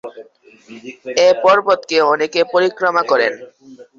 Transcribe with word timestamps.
এই 1.23 1.33
পর্বতকে 1.43 1.97
অনেকে 2.13 2.39
পরিক্রমা 2.53 3.03
করেন। 3.11 3.33